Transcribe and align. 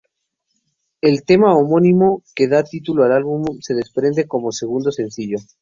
El 1.01 1.25
tema 1.25 1.53
homónimo 1.55 2.23
que 2.33 2.47
da 2.47 2.63
titulo 2.63 3.03
al 3.03 3.11
álbum 3.11 3.45
se 3.59 3.75
desprende 3.75 4.23
en 4.23 4.27
como 4.27 4.51
segundo 4.51 4.91
sencillo. 4.91 5.37